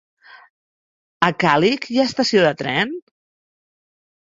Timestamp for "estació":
2.13-2.43